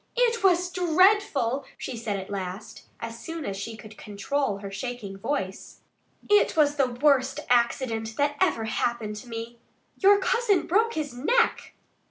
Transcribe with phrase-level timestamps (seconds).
[0.15, 5.15] "It was dreadful!" she said at last, as soon as she could control her shaking
[5.15, 5.81] voice.
[6.27, 9.59] "It was the worst accident that ever happened to me....
[9.99, 11.73] Your cousin broke his neck!"